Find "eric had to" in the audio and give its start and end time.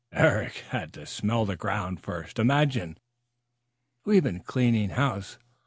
0.13-1.05